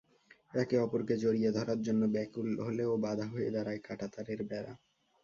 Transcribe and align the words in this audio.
একে 0.53 0.75
অপরকে 0.77 1.15
জড়িয়ে 1.17 1.51
ধরার 1.51 1.79
জন্য 1.81 2.01
ব্যাকুল 2.13 2.47
হলেও 2.65 2.91
বাধা 3.03 3.25
হয়ে 3.27 3.49
দাঁড়ায় 3.51 3.81
কাঁটাতারের 3.81 4.39
বেড়া। 4.49 4.73